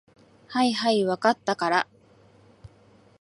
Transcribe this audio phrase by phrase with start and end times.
[0.47, 1.87] はいはい、分かったから。